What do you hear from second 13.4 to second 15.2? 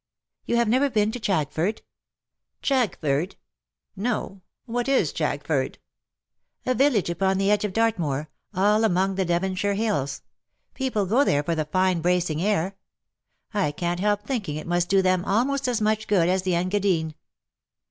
I can^t help thinking it must do